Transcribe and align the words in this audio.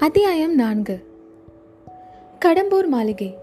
அத்தியாயம் 0.00 0.54
நான்கு. 0.54 1.04
கடம்பூர் 2.44 2.86
மாளிகை. 2.86 3.38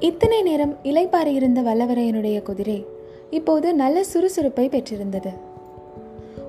இத்தனை 0.00 0.42
நேரம் 0.42 0.76
இலைப்பாறை 0.82 1.26
இருந்த 1.26 1.60
வல்லவரையனுடைய 1.60 2.42
குதிரை 2.42 2.86
இப்போது 3.30 3.74
நல்ல 3.74 4.04
சுறுசுறுப்பை 4.12 4.68
பெற்றிருந்தது. 4.68 5.30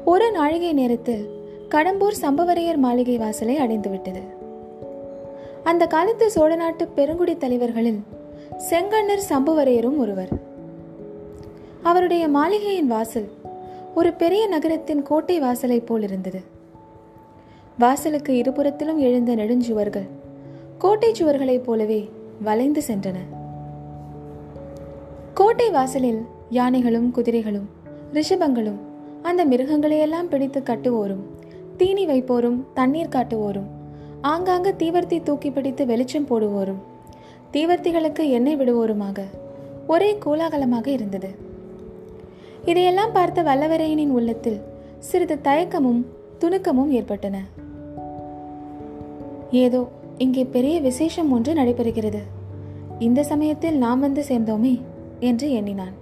ஒரு 0.05 0.31
நாழிகை 0.31 0.73
நேரத்தில் 0.73 1.27
கடம்பூர் 1.69 2.13
சம்பவரையர் 2.21 2.77
மாளிகை 2.77 3.17
வாசலை 3.17 3.57
அடைந்துவிட்டது. 3.57 4.21
அந்த 5.63 5.87
காலத்து 5.87 6.31
சோழ 6.31 6.55
நாட்டு 6.55 6.87
பெருங்குடி 6.87 7.37
தலைவர்களில் 7.37 7.99
செங்கண்ணர் 8.69 9.21
சம்புவரையரும் 9.29 9.97
ஒருவர். 9.97 10.29
அவருடைய 11.83 12.27
மாளிகையின் 12.27 12.87
வாசல் 12.87 13.29
ஒரு 13.95 14.13
பெரிய 14.13 14.47
நகரத்தின் 14.47 15.03
கோட்டை 15.03 15.39
வாசலை 15.39 15.79
போல் 15.79 16.01
இருந்தது. 16.01 16.50
வாசலுக்கு 17.81 18.33
இருபுறத்திலும் 18.41 18.97
எழுந்த 18.97 19.35
நெடுஞ்சுவர்கள் 19.35 20.07
கோட்டை 20.77 21.11
சுவர்களைப் 21.11 21.63
போலவே 21.63 22.09
வளைந்து 22.41 22.81
சென்றன. 22.87 23.17
கோட்டை 25.33 25.69
வாசலில் 25.69 26.21
யானைகளும் 26.49 27.11
குதிரைகளும் 27.11 27.67
ரிஷபங்களும் 28.13 28.79
அந்த 29.21 29.45
மிருகங்களையெல்லாம் 29.45 30.29
பிடித்து 30.29 30.59
கட்டுவோரும் 30.59 31.23
தீனி 31.77 32.05
வைப்போரும் 32.07 32.59
தண்ணீர் 32.73 33.13
காட்டுவோரும் 33.15 33.69
ஆங்காங்க 34.23 34.71
தீவர்த்தி 34.81 35.23
தூக்கி 35.23 35.51
பிடித்து 35.51 35.85
வெளிச்சம் 35.85 36.27
போடுவோரும் 36.27 36.81
தீவர்த்திகளுக்கு 37.53 38.29
எண்ணெய் 38.29 38.57
விடுவோருமாக 38.57 39.25
ஒரே 39.87 40.17
கோலாகலமாக 40.25 40.87
இருந்தது. 40.87 41.31
இதையெல்லாம் 42.65 43.11
பார்த்த 43.11 43.43
வல்லவரையனின் 43.43 44.15
உள்ளத்தில் 44.17 44.59
சிறிது 44.99 45.39
தயக்கமும் 45.43 46.05
துணுக்கமும் 46.39 46.87
ஏற்பட்டன. 46.87 47.37
ஏதோ 49.51 49.89
இங்கே 50.17 50.43
பெரிய 50.43 50.81
விசேஷம் 50.81 51.31
ஒன்று 51.31 51.53
நடைபெறுகிறது. 51.53 52.19
இந்த 52.99 53.23
சமயத்தில் 53.23 53.77
நாம் 53.77 53.99
வந்து 53.99 54.21
சேர்ந்தோமே 54.21 54.81
என்று 55.19 55.51
எண்ணினான். 55.51 55.93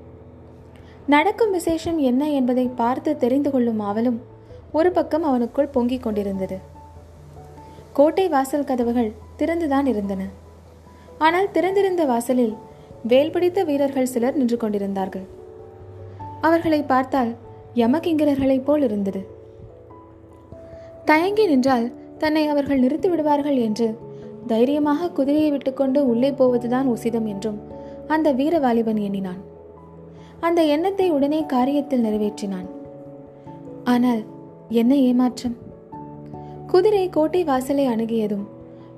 நடக்கும் 1.05 1.51
விசேஷம் 1.51 1.97
என்ன 1.97 2.29
என்பதை 2.29 2.67
பார்த்து 2.67 3.17
தெரிந்து 3.17 3.51
கொள்ளும் 3.51 3.79
ஆவலும் 3.79 4.19
ஒரு 4.71 4.91
பக்கம் 4.91 5.25
அவனுக்குள் 5.25 5.71
பொங்கிக் 5.71 6.03
கொண்டிருந்தது. 6.03 6.57
கோட்டை 7.93 8.29
வாசல் 8.29 8.63
கதவுகள் 8.63 9.13
திறந்துதான் 9.37 9.85
இருந்தன. 9.85 10.25
ஆனால் 11.17 11.51
திறந்திருந்த 11.51 12.05
வாசலில் 12.05 12.55
வேல் 13.03 13.31
பிடித்த 13.31 13.63
வீரர்கள் 13.63 14.05
சிலர் 14.05 14.37
நின்று 14.37 14.57
கொண்டிருந்தார்கள். 14.57 15.27
அவர்களை 16.41 16.83
பார்த்தால் 16.83 17.35
யமகிங்கரர்களைப் 17.75 18.63
போல் 18.63 18.81
இருந்தது. 18.81 19.27
தயங்கி 21.05 21.47
நின்றால் 21.47 21.91
தன்னை 22.19 22.43
அவர்கள் 22.47 22.83
நிறுத்தி 22.83 23.07
விடுவார்கள் 23.09 23.57
என்று 23.67 23.87
தைரியமாக 24.47 25.09
குதிரையை 25.09 25.49
விட்டுக்கொண்டு 25.51 25.99
உள்ளே 26.07 26.31
போவதுதான் 26.31 26.87
உசிதம் 26.87 27.27
என்றும் 27.33 27.59
அந்த 28.07 28.27
வீர 28.31 28.59
வாலிபன் 28.59 29.01
எண்ணினான். 29.07 29.41
அந்த 30.39 30.59
எண்ணத்தை 30.73 31.07
உடனே 31.11 31.39
காரியத்தில் 31.53 32.05
நிறைவேற்றினான். 32.05 32.67
ஆனால் 33.83 34.21
என்ன 34.81 34.93
ஏமாற்றம்? 35.09 35.55
குதிரை 36.67 37.05
கோட்டை 37.09 37.41
வாசலை 37.43 37.85
அணுகியதும் 37.87 38.45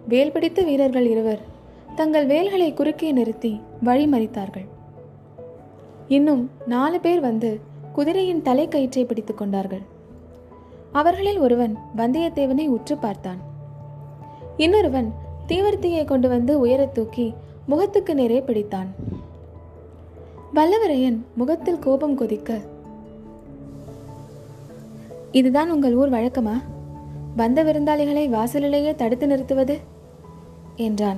வேல் 0.08 0.32
பிடித்த 0.32 0.62
வீரர்கள் 0.64 1.08
இருவர் 1.08 1.42
தங்கள் 1.96 2.26
வேல்களை 2.26 2.70
குறுக்கே 2.74 3.10
நிறுத்தி 3.12 3.52
வழிமறித்தார்கள். 3.86 4.68
இன்னும் 6.08 6.44
நாலு 6.66 6.98
பேர் 7.00 7.20
வந்து 7.20 7.52
குதிரையின் 7.94 8.42
தலை 8.42 8.66
கயிற்றை 8.68 9.04
பிடித்துக் 9.06 9.38
கொண்டார்கள். 9.38 9.84
அவர்களில் 10.92 11.40
ஒருவன் 11.40 11.78
வந்தியத்தேவனை 11.98 12.68
உற்று 12.68 12.98
பார்த்தான். 12.98 13.38
இன்னொருவன் 14.58 15.14
தீவர்த்தியை 15.48 16.06
கொண்டு 16.06 16.30
வந்து 16.30 16.60
உயர 16.60 16.86
தூக்கி 16.86 17.34
முகத்துக்கு 17.66 18.16
நேரே 18.16 18.40
பிடித்தான். 18.40 18.88
வல்லவரையன் 20.56 21.18
முகத்தில் 21.36 21.80
கோபம் 21.80 22.16
கொதிக்க 22.16 22.60
இதுதான் 25.32 25.72
உங்கள் 25.72 25.96
ஊர் 25.96 26.12
வழக்கமா? 26.12 26.62
வந்த 27.36 27.64
விருந்தாளிகளை 27.64 28.30
வாசலிலேயே 28.30 28.96
தடுத்து 28.96 29.28
நிறுத்துவது? 29.28 29.80
என்றான். 30.76 31.18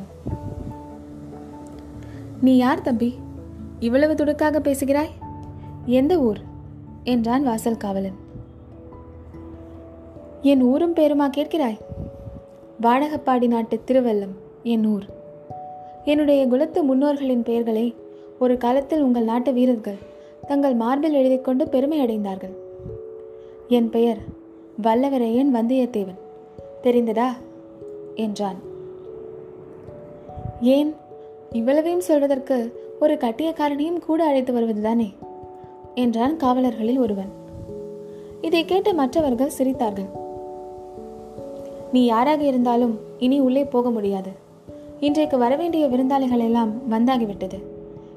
நீ 2.41 2.57
யார் 2.57 2.81
தம்பி? 2.81 3.19
இவ்வளவு 3.79 4.13
துடுக்காக 4.13 4.59
பேசுகிறாய்? 4.59 5.09
எந்த 5.85 6.19
ஊர்? 6.19 6.37
என்றான் 7.03 7.43
வாசல் 7.43 7.77
காவலன். 7.77 8.22
என் 10.43 10.61
ஊரும் 10.61 10.93
பேருமா 10.93 11.29
கேட்கிறாய்? 11.37 11.77
வாடகப்பாடி 12.81 13.47
நாட்டு 13.47 13.79
திருவல்லம் 13.87 14.33
என் 14.63 14.85
ஊர். 14.85 15.03
என்னுடைய 16.05 16.47
குலத்து 16.47 16.83
முன்னோர்களின் 16.83 17.43
பெயர்களை 17.43 17.95
ஒரு 18.39 18.57
காலத்தில் 18.57 19.01
உங்கள் 19.01 19.23
நாட்டு 19.23 19.53
வீரர்கள் 19.53 19.95
தங்கள் 20.47 20.73
மார்பில் 20.73 21.13
எழுதி 21.13 21.39
கொண்டு 21.39 21.67
பெருமை 21.67 22.05
அடைந்தார்கள். 22.05 22.53
என் 23.67 23.89
பெயர் 23.89 24.17
வல்லவரையன் 24.83 25.49
வந்தியத்தேவன். 25.53 26.19
தெரிந்ததா? 26.83 27.27
என்றான். 28.15 28.57
ஏன்? 30.61 30.93
இவ்வளவையும் 31.51 32.01
சொல்வதற்கு 32.01 32.83
ஒரு 32.99 33.13
கட்டியக்காரனையும் 33.13 33.99
கூட 33.99 34.23
அழைத்து 34.23 34.53
வருவதுதானே? 34.53 35.13
என்றான் 35.95 36.37
காவலர்களில் 36.37 36.97
ஒருவன். 36.97 37.29
இதை 38.41 38.65
கேட்ட 38.65 38.93
மற்றவர்கள் 38.93 39.51
சிரித்தார்கள். 39.57 40.21
நீ 41.93 42.01
யாராக 42.05 42.41
இருந்தாலும் 42.43 42.93
இனி 43.25 43.37
உள்ளே 43.39 43.63
போக 43.73 43.89
முடியாது. 43.89 44.31
இன்றைக்கு 44.99 45.37
வரவேண்டிய 45.37 45.83
விருந்தாளிகள் 45.87 46.43
எல்லாம் 46.47 46.71
வந்தாகிவிட்டது. 46.93 47.57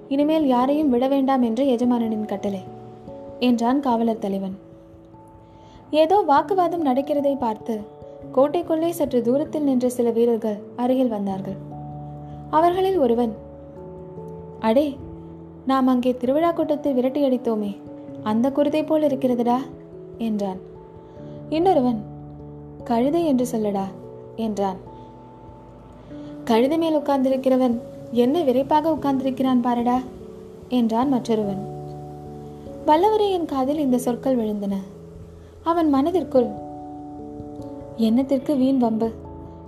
இனிமேல் 0.09 0.47
யாரையும் 0.47 0.92
விட 0.94 1.04
வேண்டாம் 1.09 1.42
என்று 1.42 1.64
எஜமானனின் 1.75 2.31
கட்டளை 2.32 2.62
என்றான் 3.38 3.81
காவலர் 3.81 4.22
தலைவன். 4.25 4.56
ஏதோ 6.03 6.16
வாக்குவாதம் 6.31 6.87
நடக்கிறதை 6.87 7.34
பார்த்து 7.44 7.75
கோட்டைக்குள்ளே 8.37 8.91
சற்று 8.91 9.19
தூரத்தில் 9.22 9.66
நின்ற 9.69 9.88
சில 9.88 10.10
வீரர்கள் 10.10 10.58
அருகில் 10.76 11.14
வந்தார்கள். 11.16 11.58
அவர்களில் 12.50 12.98
ஒருவன் 12.98 13.32
அடே 14.69 14.87
நாம் 15.70 15.88
அங்கே 15.93 16.12
திருவிழா 16.20 16.50
கூட்டத்தை 16.53 16.91
விரட்டியடித்தோமே 16.94 17.72
அந்த 18.31 18.47
குருதை 18.50 18.82
போல் 18.87 19.06
இருக்கிறதுடா 19.08 19.58
என்றான். 20.28 20.60
இன்னொருவன் 21.48 21.98
கழுதை 22.87 23.27
என்று 23.27 23.47
சொல்லடா 23.53 23.85
என்றான். 24.37 24.77
கழுதை 26.45 26.79
மேல் 26.79 26.97
உட்கார்ந்திருக்கிறவன் 26.97 27.79
என்ன 28.11 28.43
விரைப்பாக 28.43 28.91
உட்கார்ந்திருக்கிறான் 28.91 29.61
பாரடா 29.61 30.01
என்றான் 30.69 31.09
மற்றொருவன். 31.09 31.61
வல்லவரையின் 32.87 33.45
காதில் 33.45 33.79
இந்த 33.79 33.99
சொற்கள் 33.99 34.37
விழுந்தன. 34.37 34.75
அவன் 35.63 35.89
மனதிற்குள் 35.89 36.47
என்னத்திற்கு 37.97 38.57
வீண் 38.57 38.79
வம்பு 38.79 39.11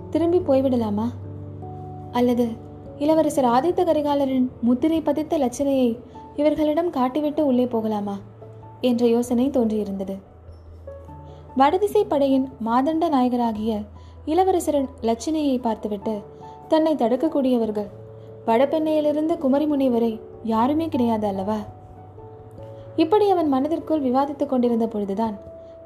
திரும்பி 0.09 0.37
போய்விடலாமா? 0.37 1.07
அல்லது 2.11 2.47
இளவரசர் 2.99 3.45
ஆதித்த 3.45 3.83
கரிகாலரின் 3.83 4.47
முத்திரை 4.61 5.01
பதித்த 5.01 5.37
லட்சணையை 5.37 5.97
இவர்களிடம் 6.35 6.91
காட்டிவிட்டு 6.91 7.41
உள்ளே 7.41 7.65
போகலாமா? 7.65 8.17
என்ற 8.81 9.07
யோசனை 9.07 9.49
தோன்றியிருந்தது. 9.49 10.15
வடதிசை 11.55 12.03
படையின் 12.03 12.49
மாதண்ட 12.65 13.09
நாயகராகிய 13.09 13.85
இளவரசரன் 14.25 14.89
லட்சணையை 15.01 15.61
பார்த்துவிட்டு 15.61 16.21
தன்னை 16.67 16.95
தடுக்கக்கூடியவர்கள் 16.95 17.87
வடபெண்ணையிலிருந்து 18.47 19.37
குமரிமுனை 19.37 19.89
வரை 19.89 20.19
யாருமே 20.43 20.87
கிடையாது 20.87 21.27
அல்லவா? 21.27 21.57
இப்படி 22.95 23.29
அவன் 23.29 23.47
மனதிற்குள் 23.47 24.01
விவாதித்துக் 24.01 24.49
கொண்டிருந்த 24.49 24.87
பொழுதுதான் 24.87 25.37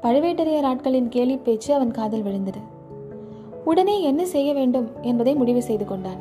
பழுவேட்டரையர் 0.02 0.68
ஆட்களின் 0.70 1.08
கேலி 1.08 1.36
பேச்சு 1.36 1.74
அவன் 1.74 1.90
காதல் 1.90 2.22
விழுந்தது. 2.22 2.58
உடனே 3.64 4.02
என்ன 4.02 4.26
செய்ய 4.26 4.52
வேண்டும் 4.52 4.88
என்பதை 5.02 5.34
முடிவு 5.34 5.62
செய்து 5.62 5.84
கொண்டான். 5.84 6.20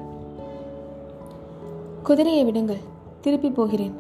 குதிரையை 2.04 2.44
விடுங்கள் 2.44 2.82
திருப்பி 3.22 3.50
போகிறேன் 3.50 3.94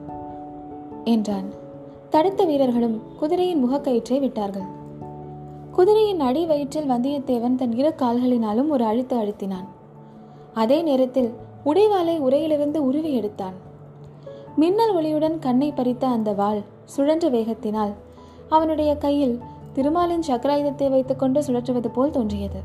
என்றான். 1.03 1.51
தடுத்த 2.09 2.44
வீரர்களும் 2.44 3.01
குதிரையின் 3.19 3.69
முகக்கயிற்றை 3.69 4.19
விட்டார்கள். 4.19 4.81
குதிரையின் 5.75 6.19
அடி 6.19 6.45
வயிற்றில் 6.45 6.89
வந்தியத்தேவன் 6.89 7.55
தன் 7.55 7.71
இரு 7.71 7.93
கால்களினாலும் 7.97 8.67
ஒரு 8.67 8.83
அழுத்து 8.83 9.17
அழுத்தினான். 9.17 9.67
அதே 10.53 10.81
நேரத்தில் 10.81 11.33
உடைவாளை 11.65 12.19
உரையிலிருந்து 12.19 12.77
உருவி 12.77 13.13
எடுத்தான். 13.13 13.53
மின்னல் 14.55 14.95
ஒளியுடன் 14.95 15.39
கண்ணை 15.39 15.73
பறித்த 15.75 16.03
அந்த 16.03 16.33
வாள் 16.33 16.61
சுழன்ற 16.97 17.29
வேகத்தினால் 17.29 17.93
அவனுடைய 18.49 18.97
கையில் 18.97 19.41
திருமாலின் 19.73 20.23
சக்கராயுதத்தை 20.27 20.89
வைத்துக்கொண்டு 20.89 21.43
சுழற்றுவது 21.43 21.87
போல் 21.87 22.09
தோன்றியது. 22.09 22.61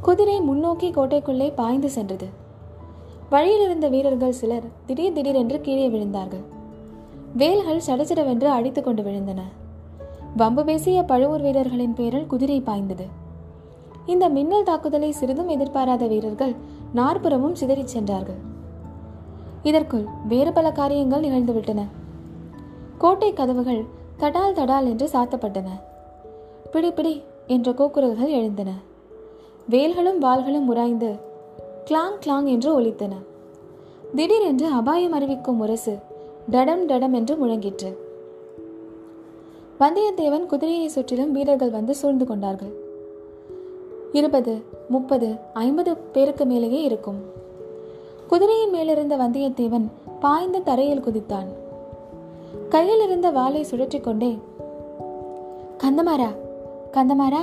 குதிரை 0.00 0.40
முன்னோக்கி 0.40 0.90
கோட்டைக்குள்ளே 0.90 1.52
பாய்ந்து 1.54 1.90
சென்றது. 1.90 2.28
வழியில் 3.30 3.64
இருந்த 3.64 3.88
வீரர்கள் 3.88 4.32
சிலர் 4.32 4.64
திடீர் 4.86 5.12
திடீரென்று 5.12 5.60
கீழே 5.60 5.88
விழுந்தார்கள். 5.88 6.44
வேல்கள் 7.36 7.82
சடசடவென்று 7.86 8.44
அடித்துக் 8.44 8.84
கொண்டு 8.84 9.02
விழுந்தன. 9.02 9.40
வம்பு 10.36 10.64
பேசிய 10.64 11.02
பழுவூர் 11.02 11.40
வீரர்களின் 11.40 11.94
பேரில் 11.94 12.26
குதிரை 12.26 12.60
பாய்ந்தது. 12.60 13.06
இந்த 14.06 14.28
மின்னல் 14.28 14.64
தாக்குதலை 14.64 15.12
சிறிதும் 15.12 15.48
எதிர்பாராத 15.48 16.06
வீரர்கள் 16.06 16.54
நாற்புறமும் 16.92 17.54
சிதறிச் 17.54 17.88
சென்றார்கள். 17.88 18.34
இதற்குள் 19.62 20.04
வேறு 20.28 20.52
பல 20.52 20.72
காரியங்கள் 20.72 21.20
நிகழ்ந்துவிட்டன. 21.20 21.82
கோட்டை 22.98 23.32
கதவுகள் 23.32 23.84
தடால் 24.18 24.52
தடால் 24.52 24.84
என்று 24.84 25.10
சாத்தப்பட்டன. 25.12 25.68
பிடி 26.70 26.90
பிடி 26.90 27.22
என்ற 27.46 27.72
கோக்குரல்கள் 27.72 28.28
எழுந்தன. 28.28 28.72
வேல்களும் 29.70 30.22
வாள்களும் 30.22 30.66
உராய்ந்து 30.66 31.18
கிளாங் 31.84 32.18
கிளாங் 32.26 32.44
என்று 32.44 32.80
ஒலித்தன. 32.80 33.12
திடீரென்று 34.14 34.66
அபாயம் 34.66 35.12
அறிவிக்கும் 35.12 35.56
முரசு 35.56 35.98
டடம் 36.50 36.86
டடம் 36.88 37.12
என்று 37.12 37.46
முழங்கிற்று. 37.46 38.03
வந்தியத்தேவன் 39.80 40.46
குதிரையை 40.46 40.88
சுற்றிலும் 40.88 41.32
வீரர்கள் 41.32 41.70
வந்து 41.70 41.94
சூழ்ந்து 41.94 42.26
கொண்டார்கள். 42.26 42.72
இருபது 44.12 44.62
முப்பது 44.88 45.34
ஐம்பது 45.52 45.96
பேருக்கு 45.96 46.44
மேலேயே 46.44 46.82
இருக்கும். 46.82 47.20
குதிரையின் 48.28 48.70
மேலிருந்த 48.70 49.16
வந்தியத்தேவன் 49.16 49.86
பாய்ந்த 50.20 50.58
தரையில் 50.58 51.02
குதித்தான். 51.02 51.48
கையில் 52.68 53.02
இருந்த 53.04 53.30
வாளை 53.30 53.66
சுழற்றி 53.70 54.00
கொண்டே 54.00 54.38
கந்தமாரா 55.78 56.30
கந்தமாரா 56.92 57.42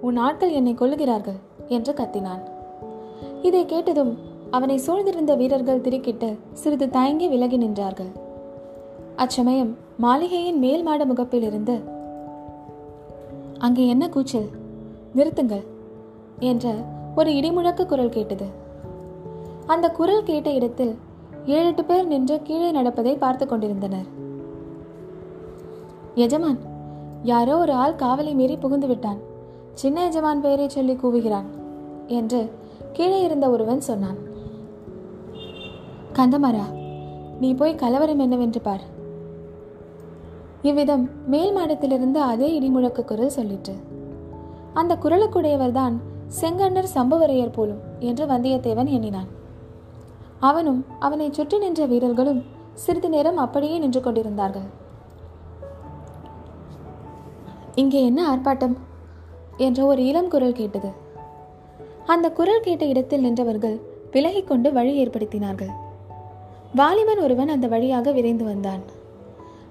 உன் 0.00 0.16
ஆட்கள் 0.16 0.50
என்னை 0.50 0.74
கொல்லுகிறார்கள் 0.74 1.38
என்று 1.68 1.92
கத்தினான். 1.92 2.42
இதை 3.42 3.66
கேட்டதும் 3.66 4.18
அவனை 4.50 4.80
சூழ்ந்திருந்த 4.86 5.36
வீரர்கள் 5.36 5.80
திடுக்கிட்டு 5.80 6.36
சிறிது 6.52 6.90
தயங்கி 6.90 7.28
விலகி 7.28 7.58
நின்றார்கள். 7.58 8.12
அச்சமயம் 9.22 9.76
மாளிகையின் 9.96 10.58
மேல் 10.58 10.82
மாட 10.82 11.04
முகப்பில் 11.04 11.42
இருந்து 11.42 11.74
அங்கே 13.58 13.86
என்ன 13.86 14.04
கூச்சல்? 14.08 14.46
நிறுத்துங்கள் 15.14 15.64
என்ற 16.38 16.74
ஒரு 17.14 17.30
இடிமுழக்க 17.30 17.86
குரல் 17.86 18.08
கேட்டது. 18.08 18.46
அந்த 19.66 19.86
குரல் 19.90 20.22
கேட்ட 20.22 20.50
இடத்தில் 20.50 20.94
ஏழு 21.46 21.66
எட்டு 21.66 21.84
பேர் 21.84 22.06
நின்று 22.06 22.42
கீழே 22.42 22.70
நடப்பதை 22.70 23.16
பார்த்து 23.16 23.46
கொண்டிருந்தனர். 23.46 24.06
எஜமான் 26.14 26.60
யாரோ 27.22 27.56
ஒரு 27.56 27.72
ஆள் 27.72 27.94
காவலை 27.94 28.34
மீறி 28.34 28.56
புகுந்து 28.56 28.86
விட்டான். 28.86 29.20
சின்ன 29.74 30.04
எஜமான் 30.04 30.40
பெயரை 30.40 30.68
சொல்லி 30.68 30.92
கூவுகிறான் 30.92 31.50
என்று 32.06 32.40
கீழே 32.92 33.20
இருந்த 33.22 33.50
ஒருவன் 33.50 33.80
சொன்னான். 33.80 34.18
கந்தமாரா 36.12 36.64
நீ 37.40 37.54
போய் 37.54 37.74
கலவரம் 37.74 38.18
என்னவென்று 38.18 38.60
பார். 38.60 38.98
இவ்விதம் 40.62 41.10
மேல் 41.26 41.56
மாடத்திலிருந்து 41.56 42.14
அதே 42.14 42.60
இடிமுழக்க 42.60 43.04
குரல் 43.04 43.32
சொல்லிற்று. 43.36 43.74
அந்த 44.74 44.98
குரலுக்குடையவர்தான் 45.02 45.92
செங்கண்ணர் 46.40 46.92
சம்புவரையர் 46.94 47.52
போலும் 47.52 47.80
என்று 47.98 48.26
வந்தியத்தேவன் 48.26 48.88
எண்ணினான். 48.88 49.28
அவனும் 50.40 50.86
அவனை 50.98 51.32
சுற்றி 51.32 51.58
நின்ற 51.58 51.86
வீரர்களும் 51.86 52.44
சிறிது 52.74 53.08
நேரம் 53.08 53.36
அப்படியே 53.36 53.78
நின்று 53.78 54.00
கொண்டிருந்தார்கள். 54.00 54.68
இங்கே 57.74 58.04
என்ன 58.04 58.36
ஆர்ப்பாட்டம்? 58.36 58.76
என்ற 59.56 59.84
ஒரு 59.84 60.06
இளம் 60.06 60.28
குரல் 60.28 60.52
கேட்டது. 60.52 60.90
அந்த 62.06 62.30
குரல் 62.30 62.60
கேட்ட 62.60 62.84
இடத்தில் 62.84 63.24
நின்றவர்கள் 63.24 63.80
விலகிக்கொண்டு 64.12 64.72
வழி 64.72 65.04
ஏற்படுத்தினார்கள். 65.04 65.72
வாலிபன் 66.74 67.18
ஒருவன் 67.18 67.48
அந்த 67.48 67.66
வழியாக 67.68 68.12
விரைந்து 68.12 68.44
வந்தான். 68.44 68.98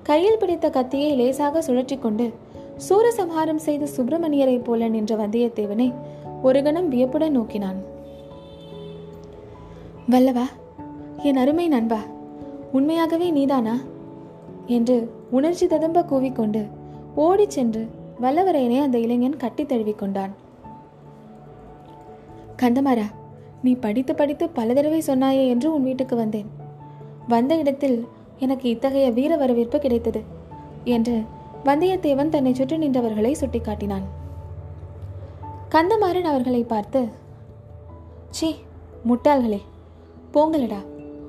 கையில் 0.09 0.37
பிடித்த 0.37 0.69
கத்தியை 0.69 1.15
லேசாக 1.15 1.61
சுழற்றி 1.61 1.99
கொண்டு 1.99 2.33
சூரசம்ஹாரம் 2.89 3.55
செய்த 3.55 3.87
சுப்பிரமணியரைப் 3.97 4.63
போல 4.63 4.87
நின்ற 4.87 5.15
வந்தியத்தேவனை 5.15 5.93
ஒரு 6.41 6.63
கணம் 6.63 6.89
வியப்புடன் 6.89 7.31
நோக்கினான். 7.31 7.75
வல்லவா 10.09 10.45
என் 11.17 11.35
அருமை 11.35 11.67
நண்பா 11.67 11.99
உண்மையாகவே 12.71 13.29
நீதானா? 13.29 13.79
என்று 14.65 15.11
உணர்ச்சி 15.31 15.67
ததும்ப 15.67 16.01
கூவிக்கொண்டு 16.01 16.67
ஓடிச் 17.15 17.49
சென்று 17.49 17.87
வல்லவரையனை 18.21 18.81
அந்த 18.81 18.97
இளைஞன் 18.97 19.37
கட்டி 19.37 19.63
தழுவிக்கொண்டான் 19.63 20.31
கந்தமாரா 22.61 23.05
நீ 23.63 23.73
படித்து 23.73 24.15
படித்து 24.15 24.49
பல 24.49 24.73
தடவை 24.73 25.03
சொன்னாயே 25.07 25.47
என்று 25.47 25.73
உன் 25.73 25.83
வீட்டுக்கு 25.83 26.15
வந்தேன். 26.15 26.49
வந்த 27.27 27.55
இடத்தில் 27.55 28.07
எனக்கு 28.39 28.69
இத்தகைய 28.69 29.11
வீர 29.11 29.37
வரவேற்பு 29.37 29.79
கிடைத்தது 29.79 30.21
என்று 30.83 31.15
வந்தியத்தேவன் 31.65 32.29
தன்னை 32.29 32.53
சுற்றி 32.53 32.77
நின்றவர்களை 32.77 33.31
சுட்டிக்காட்டினான். 33.39 34.05
கந்தமாறன் 35.69 36.29
அவர்களை 36.31 36.63
பார்த்து 36.63 37.01
சீ 38.29 38.49
முட்டாள்களே 39.07 39.59
போங்களடா 40.33 40.79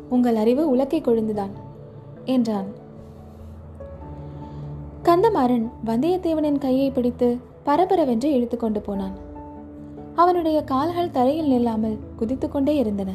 உங்கள் 0.08 0.36
அறிவு 0.36 0.76
உலக்கை 0.76 1.00
கொழுந்துதான் 1.00 1.52
என்றான். 2.24 2.68
கந்தமாறன் 5.02 5.66
வந்தியத்தேவனின் 5.86 6.58
கையை 6.58 6.90
பிடித்து 6.90 7.28
பரபரவென்று 7.66 8.28
இழுத்து 8.36 8.56
கொண்டு 8.56 8.80
போனான். 8.80 9.16
அவனுடைய 10.14 10.58
கால்கள் 10.62 11.10
தரையில் 11.10 11.52
நில்லாமல் 11.52 11.98
குதித்துக்கொண்டே 12.18 12.74
இருந்தன. 12.74 13.10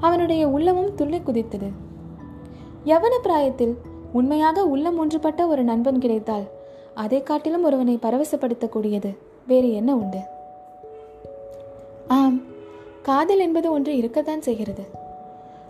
அவனுடைய 0.00 0.48
உள்ளமும் 0.48 0.94
துள்ளி 0.94 1.18
குதித்தது. 1.18 1.68
யவன 2.86 3.14
பிராயத்தில் 3.22 3.74
உண்மையாக 4.12 4.64
உள்ளம் 4.64 4.98
ஒன்றுபட்ட 4.98 5.46
ஒரு 5.46 5.62
நண்பன் 5.62 5.98
கிடைத்தால் 5.98 6.44
அதை 6.94 7.22
காட்டிலும் 7.22 7.64
ஒருவனை 7.64 7.98
பரவசப்படுத்தக்கூடியது 8.02 9.10
வேறு 9.46 9.72
என்ன 9.72 9.96
உண்டு? 9.96 10.18
ஆம் 12.08 12.42
காதல் 13.02 13.38
என்பது 13.38 13.72
ஒன்று 13.72 13.96
இருக்கத்தான் 13.96 14.42
செய்கிறது. 14.42 14.84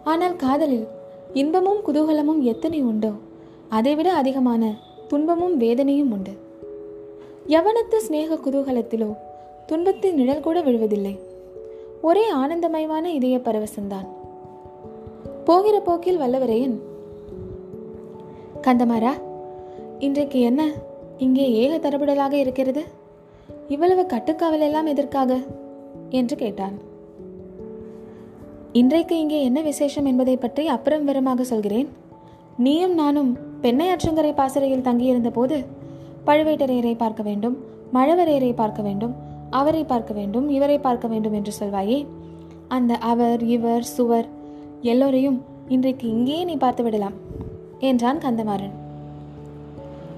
ஆனால் 0.04 0.36
காதலில் 0.36 0.86
இன்பமும் 1.32 1.80
குதூகலமும் 1.86 2.40
எத்தனை 2.40 2.82
உண்டோ 2.82 3.12
அதைவிட 3.68 4.12
அதிகமான 4.12 4.74
துன்பமும் 5.08 5.56
வேதனையும் 5.56 6.12
உண்டு. 6.12 6.34
யவனத்து 7.48 7.96
சிநேக 7.96 8.34
குதூகலத்திலோ 8.34 9.16
துன்பத்தின் 9.66 10.14
நிழல் 10.14 10.40
கூட 10.40 10.62
விழுவதில்லை. 10.62 11.18
ஒரே 12.02 12.32
ஆனந்தமயமான 12.32 13.10
இதய 13.10 13.38
பரவசம்தான் 13.38 14.06
போகிற 15.44 15.80
போக்கில் 15.80 16.20
வல்லவரையன் 16.20 16.76
கந்தமாரா 18.66 19.10
இன்றைக்கு 19.98 20.40
என்ன 20.40 20.62
இங்கே 21.18 21.44
ஏக 21.52 21.72
தரபுடலாக 21.76 22.32
இருக்கிறது? 22.32 22.82
இவ்வளவு 23.68 24.02
கட்டுக்காவல் 24.02 24.60
எல்லாம் 24.60 24.86
எதற்காக? 24.86 25.36
என்று 26.10 26.36
கேட்டான். 26.36 26.74
இன்றைக்கு 28.72 29.18
இங்கே 29.18 29.42
என்ன 29.42 29.60
விசேஷம் 29.60 30.04
என்பதை 30.04 30.36
பற்றி 30.36 30.66
அப்புறம் 30.66 31.00
விவரமாக 31.00 31.44
சொல்கிறேன். 31.44 31.88
நீயும் 32.56 32.94
நானும் 32.94 33.30
பெண்ணை 33.60 33.86
அற்றங்கரை 33.88 34.32
பாசறையில் 34.34 34.86
தங்கியிருந்த 34.88 35.30
போது 35.30 35.58
பழுவேட்டரையரை 36.24 36.96
பார்க்க 36.96 37.22
வேண்டும் 37.22 37.56
மழவரையரை 37.92 38.54
பார்க்க 38.54 38.82
வேண்டும் 38.82 39.14
அவரை 39.50 39.84
பார்க்க 39.84 40.14
வேண்டும் 40.14 40.48
இவரை 40.48 40.78
பார்க்க 40.78 41.08
வேண்டும் 41.08 41.32
என்று 41.32 41.52
சொல்வாயே. 41.60 42.06
அந்த 42.68 42.94
அவர் 43.12 43.42
இவர் 43.42 43.82
சுவர் 43.82 44.28
எல்லோரையும் 44.82 45.42
இன்றைக்கு 45.68 46.08
இங்கேயே 46.08 46.44
நீ 46.44 46.56
பார்த்து 46.56 46.82
விடலாம் 46.82 47.24
என்றான் 47.78 48.18
கந்தமாறன். 48.18 48.74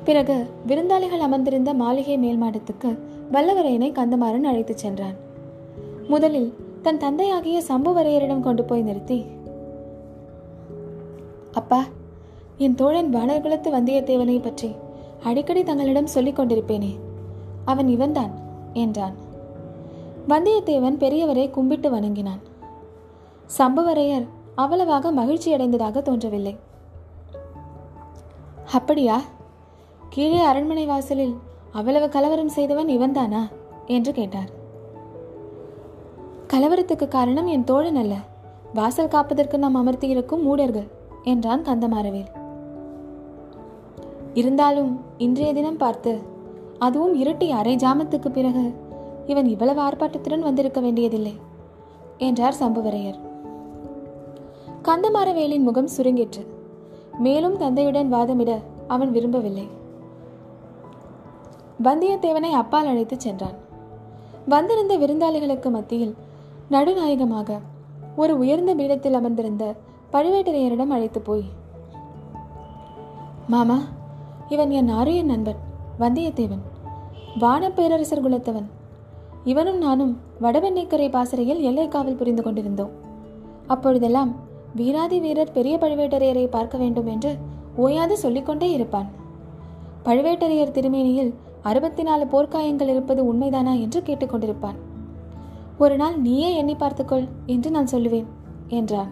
பிறகு 0.05 0.47
விருந்தாளிகள் 0.67 1.25
அமர்ந்திருந்த 1.27 1.75
மாளிகை 1.75 2.19
மேல்மாடத்துக்கு 2.19 2.99
வல்லவரையனை 3.33 3.93
கந்தமாறன் 3.93 4.49
அழைத்துச் 4.51 4.79
சென்றான். 4.79 5.15
முதலில் 6.09 6.55
தன் 6.83 6.99
தந்தையாகிய 6.99 7.63
சம்புவரையரிடம் 7.69 8.41
கொண்டு 8.41 8.65
போய் 8.65 8.83
நிறுத்தி 8.83 9.27
அப்பா 11.53 11.85
என் 12.57 12.75
தோழன் 12.75 13.15
வானர்குலத்து 13.15 13.69
வந்தியத்தேவனை 13.71 14.43
பற்றி 14.43 14.75
அடிக்கடி 15.23 15.63
தங்களிடம் 15.63 16.07
சொல்லிக் 16.07 16.39
கொண்டிருப்பேனே 16.39 16.99
அவன் 17.65 17.89
இவன்தான் 17.89 18.31
என்றான். 18.73 19.15
வந்தியத்தேவன் 20.29 20.99
பெரியவரை 20.99 21.51
கும்பிட்டு 21.51 21.91
வணங்கினான். 21.91 22.41
சம்புவரையர் 23.59 24.27
அவ்வளவாக 24.55 25.13
மகிழ்ச்சியடைந்ததாக 25.13 26.03
தோன்றவில்லை. 26.03 26.57
அப்படியா? 28.73 29.21
கீழே 30.09 30.39
அரண்மனை 30.39 30.87
வாசலில் 30.87 31.35
அவ்வளவு 31.73 32.09
கலவரம் 32.09 32.49
செய்தவன் 32.49 32.87
இவன்தானா? 32.87 33.51
என்று 33.87 34.13
கேட்டார். 34.13 34.49
கலவரத்துக்கு 36.49 37.09
காரணம் 37.09 37.47
என் 37.47 37.65
தோழன் 37.65 37.97
அல்ல. 37.97 38.15
வாசல் 38.75 39.09
காப்பதற்கு 39.09 39.59
நாம் 39.59 39.77
அமர்த்தியிருக்கும் 39.77 40.43
மூடர்கள் 40.43 40.89
என்றான் 41.23 41.63
கந்தமாரவேல் 41.63 42.37
இருந்தாலும் 44.35 45.01
இன்றைய 45.19 45.53
தினம் 45.53 45.77
பார்த்து 45.77 46.19
அதுவும் 46.79 47.25
இருட்டி 47.25 47.49
அரை 47.49 47.77
ஜாமத்துக்கு 47.77 48.29
பிறகு 48.29 48.75
இவன் 49.27 49.47
இவ்வளவு 49.47 49.83
ஆர்ப்பாட்டத்துடன் 49.83 50.39
வந்திருக்க 50.39 50.81
வேண்டியதில்லை 50.81 51.35
என்றார் 52.19 52.55
சம்புவரையர். 52.61 53.19
கந்தமாரவேலின் 54.83 55.61
முகம் 55.61 55.89
சுருங்கிற்று. 55.97 56.57
மேலும் 57.19 57.57
தந்தையுடன் 57.61 58.13
வாதமிட 58.13 58.53
அவன் 58.89 59.11
விரும்பவில்லை. 59.11 59.67
வந்தியத்தேவனை 61.83 62.51
அப்பால் 62.53 62.87
அழைத்து 62.87 63.21
சென்றான். 63.21 63.57
வந்திருந்த 64.49 64.97
விருந்தாளிகளுக்கு 64.99 65.71
மத்தியில் 65.71 66.15
நடுநாயகமாக 66.71 67.59
ஒரு 68.17 68.39
உயர்ந்த 68.39 68.75
பீடத்தில் 68.75 69.15
அமர்ந்திருந்த 69.15 69.75
பழுவேட்டரையரிடம் 70.13 70.95
அழைத்து 70.97 71.21
போய் 71.21 71.45
மாமா 73.47 73.79
இவன் 74.49 74.71
என் 74.71 74.89
ஆரியன் 74.89 75.27
நண்பன் 75.27 75.61
வந்தியத்தேவன் 76.01 76.65
வானப்பேரரசர் 77.41 78.25
குலத்தவன். 78.25 78.69
இவனும் 79.45 79.79
நானும் 79.79 80.21
வடவெண்ணைக்கரை 80.43 81.11
பாசறையில் 81.11 81.61
எல்லை 81.61 81.89
காவல் 81.89 82.15
புரிந்து 82.15 82.43
கொண்டிருந்தோம். 82.43 82.91
அப்பொழுதெல்லாம் 83.67 84.33
வீராதி 84.75 85.21
வீரர் 85.21 85.53
பெரிய 85.53 85.77
பழுவேட்டரையரை 85.77 86.47
பார்க்க 86.47 86.79
வேண்டும் 86.79 87.07
என்று 87.07 87.37
ஓயாது 87.77 88.19
சொல்லிக்கொண்டே 88.19 88.71
இருப்பான். 88.71 89.09
பழுவேட்டரையர் 90.05 90.71
திருமேனியில் 90.71 91.35
அறுபத்தி 91.63 92.03
நாலு 92.03 92.25
போர்க்காயங்கள் 92.25 92.89
இருப்பது 92.89 93.35
உண்மைதானா 93.35 93.81
என்று 93.81 94.01
கேட்டுக்கொண்டிருப்பான். 94.01 94.75
ஒரு 95.79 95.97
நாள் 95.97 96.17
நீயே 96.19 96.55
எண்ணி 96.55 96.75
பார்த்துக்கொள் 96.75 97.25
என்று 97.47 97.71
நான் 97.71 97.93
சொல்லுவேன் 97.93 98.25
என்றான். 98.69 99.09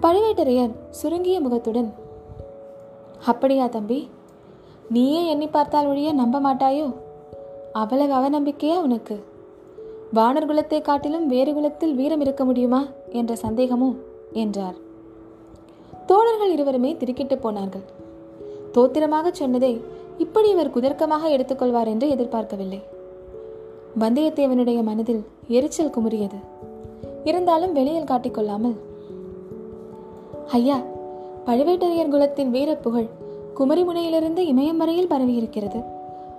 பழுவேட்டரையர் 0.00 0.70
சுருங்கிய 0.90 1.40
முகத்துடன் 1.40 1.92
அப்படியா 3.26 3.66
தம்பி 3.66 4.08
நீயே 4.88 5.26
எண்ணி 5.26 5.46
பார்த்தால் 5.46 5.86
ஒழிய 5.86 6.12
நம்ப 6.12 6.40
மாட்டாயோ? 6.40 6.94
அவ்வளவு 7.72 8.14
அவநம்பிக்கையா 8.14 8.76
உனக்கு? 8.76 9.24
வானர் 10.14 10.48
குலத்தை 10.48 10.82
காட்டிலும் 10.82 11.26
வேறு 11.26 11.54
குலத்தில் 11.54 11.94
வீரம் 11.94 12.20
இருக்க 12.20 12.44
முடியுமா 12.44 12.86
என்ற 13.08 13.34
சந்தேகமோ? 13.42 13.96
என்றார். 14.32 14.74
தோழர்கள் 16.06 16.50
இருவருமே 16.50 16.96
திடுக்கிட்டு 16.96 17.38
போனார்கள். 17.38 17.80
தோத்திரமாக 18.74 19.30
சொன்னதை 19.32 19.80
இப்படி 20.18 20.48
இவர் 20.48 20.70
குதர்க்கமாக 20.70 21.28
எடுத்துக்கொள்வார் 21.28 21.86
என்று 21.86 22.08
எதிர்பார்க்கவில்லை. 22.08 22.82
வந்தியத்தேவனுடைய 24.00 24.82
மனதில் 24.82 25.24
எரிச்சல் 25.48 25.90
குமுறியது. 25.90 26.38
இருந்தாலும் 27.24 27.72
வெளியில் 27.72 28.04
காட்டிக்கொள்ளாமல் 28.04 28.76
ஐயா 30.50 30.82
பழுவேட்டரையர் 31.46 32.08
குலத்தின் 32.08 32.50
வீரப் 32.50 32.82
புகழ் 32.82 33.06
குமரிமுனையிலிருந்து 33.58 34.40
இமயம் 34.42 34.76
வரையில் 34.76 35.10
பரவியிருக்கிறது. 35.10 35.84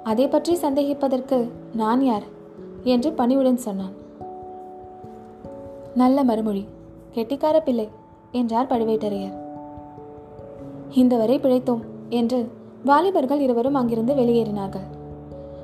அதை 0.03 0.27
பற்றி 0.27 0.55
சந்தேகிப்பதற்கு 0.55 1.49
நான் 1.73 2.01
யார்? 2.03 2.39
என்று 2.83 3.11
பணிவுடன் 3.11 3.57
சொன்னான். 3.57 3.93
நல்ல 5.95 6.23
மறுமொழி. 6.23 6.65
கெட்டிக்கார 7.13 7.59
பிள்ளை 7.59 7.89
என்றார் 8.31 8.67
பழுவேட்டரையர். 8.67 9.37
இந்த 10.91 11.17
வரை 11.17 11.39
பிழைத்தோம் 11.39 11.81
என்று 12.09 12.51
வாலிபர்கள் 12.85 13.39
இருவரும் 13.39 13.73
அங்கிருந்து 13.73 14.13
வெளியேறினார்கள். 14.13 14.87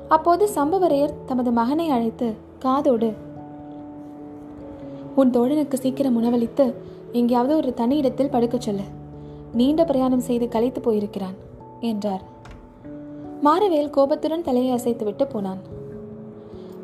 அப்போது 0.08 0.48
சம்பவரையர் 0.54 1.14
தமது 1.26 1.50
மகனை 1.50 1.90
அழைத்து 1.90 2.34
காதோடு 2.58 3.12
உன் 5.16 5.30
தோழனுக்கு 5.30 5.74
சீக்கிரம் 5.74 6.16
உணவளித்து 6.16 6.74
எங்கேயாவது 7.12 7.56
ஒரு 7.56 7.74
தனி 7.74 7.96
இடத்தில் 7.96 8.28
படுக்கச் 8.28 8.60
சொல்லு. 8.60 8.82
நீண்ட 9.52 9.84
பிரயாணம் 9.84 10.20
செய்து 10.20 10.48
களைத்து 10.48 10.80
போயிருக்கிறான் 10.80 11.34
என்றார். 11.80 12.22
மாரவேல் 13.44 13.90
கோபத்துடன் 13.90 14.42
தலையை 14.42 14.78
அசைத்துவிட்டு 14.78 15.24
போனான். 15.24 15.76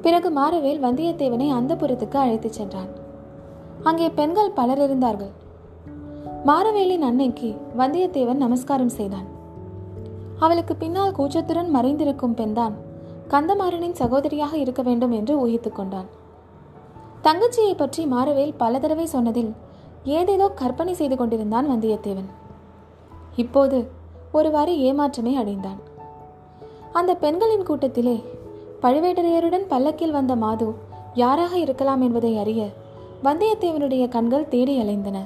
பிறகு 0.05 0.29
மாறவேல் 0.39 0.83
வந்தியத்தேவனை 0.85 1.47
அந்த 1.51 1.73
புறத்துக்கு 1.75 2.17
அழைத்துச் 2.17 2.53
சென்றான். 2.53 2.91
அங்கே 3.83 4.09
பெண்கள் 4.09 4.51
பலர் 4.51 4.83
இருந்தார்கள். 4.83 5.31
மாரவேலின் 6.47 7.05
அன்னைக்கு 7.09 7.49
வந்தியத்தேவன் 7.79 8.43
நமஸ்காரம் 8.45 8.93
செய்தான். 8.99 9.29
அவளுக்கு 10.39 10.75
பின்னால் 10.77 11.17
கூச்சத்துடன் 11.19 11.71
மறைந்திருக்கும் 11.75 12.37
பெண்தான் 12.41 12.75
கந்தமாறனின் 13.29 13.99
சகோதரியாக 14.01 14.55
இருக்க 14.55 14.83
வேண்டும் 14.83 15.11
என்று 15.11 15.35
ஊகித்துக் 15.39 15.75
கொண்டான். 15.75 16.09
தங்கச்சியை 17.23 17.75
பற்றி 17.77 18.05
மாரவேல் 18.07 18.55
பல 18.57 18.79
தடவை 18.79 19.07
சொன்னதில் 19.07 19.53
ஏதேதோ 20.05 20.49
கற்பனை 20.49 20.95
செய்து 20.95 21.17
கொண்டிருந்தான் 21.17 21.71
வந்தியத்தேவன். 21.71 22.31
இப்போது 23.37 23.79
ஒருவாறு 24.33 24.73
ஏமாற்றமே 24.89 25.35
அடைந்தான். 25.35 25.81
அந்த 26.93 27.13
பெண்களின் 27.15 27.65
கூட்டத்திலே 27.65 28.17
பழுவேட்டரையருடன் 28.85 29.67
பல்லக்கில் 29.69 30.11
வந்த 30.11 30.37
மாது 30.37 30.67
யாராக 31.15 31.59
இருக்கலாம் 31.59 32.01
என்பதை 32.01 32.33
அறிய 32.39 32.63
வந்தியத்தேவனுடைய 33.25 34.09
கண்கள் 34.09 34.49
தேடி 34.49 34.75
அலைந்தன. 34.79 35.19